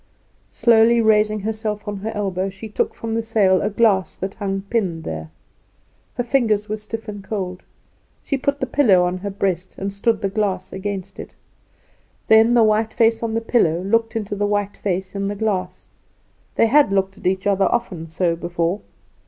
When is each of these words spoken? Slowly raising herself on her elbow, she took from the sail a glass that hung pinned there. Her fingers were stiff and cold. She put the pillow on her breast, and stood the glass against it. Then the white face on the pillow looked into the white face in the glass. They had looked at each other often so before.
Slowly 0.51 0.99
raising 0.99 1.41
herself 1.41 1.87
on 1.87 1.97
her 1.97 2.11
elbow, 2.15 2.49
she 2.49 2.67
took 2.69 2.95
from 2.95 3.13
the 3.13 3.21
sail 3.21 3.61
a 3.61 3.69
glass 3.69 4.15
that 4.15 4.33
hung 4.33 4.63
pinned 4.63 5.03
there. 5.03 5.29
Her 6.15 6.23
fingers 6.23 6.67
were 6.67 6.77
stiff 6.77 7.07
and 7.07 7.23
cold. 7.23 7.61
She 8.23 8.35
put 8.35 8.59
the 8.59 8.65
pillow 8.65 9.03
on 9.05 9.19
her 9.19 9.29
breast, 9.29 9.75
and 9.77 9.93
stood 9.93 10.21
the 10.23 10.27
glass 10.27 10.73
against 10.73 11.19
it. 11.19 11.35
Then 12.29 12.55
the 12.55 12.63
white 12.63 12.95
face 12.95 13.21
on 13.21 13.35
the 13.35 13.41
pillow 13.41 13.79
looked 13.83 14.15
into 14.15 14.35
the 14.35 14.47
white 14.47 14.75
face 14.75 15.13
in 15.13 15.27
the 15.27 15.35
glass. 15.35 15.87
They 16.55 16.65
had 16.65 16.91
looked 16.91 17.19
at 17.19 17.27
each 17.27 17.45
other 17.45 17.65
often 17.65 18.09
so 18.09 18.35
before. 18.35 18.81